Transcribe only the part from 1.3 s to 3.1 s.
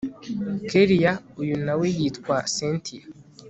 uyu nawe yitwa cyntia